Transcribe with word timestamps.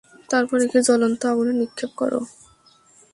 তারপর 0.29 0.57
একে 0.65 0.79
জ্বলন্ত 0.87 1.21
আগুনে 1.31 1.53
নিক্ষেপ 1.59 1.91
কর। 1.99 2.11